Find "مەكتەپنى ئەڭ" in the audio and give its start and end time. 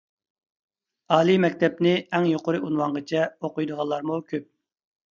1.43-2.27